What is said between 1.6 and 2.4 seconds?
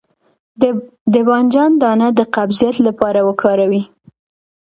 دانه د